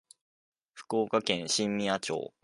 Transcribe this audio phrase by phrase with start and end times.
[0.73, 2.33] 福岡県新宮町